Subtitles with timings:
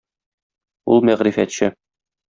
[0.95, 1.73] Ул- мәгърифәтче!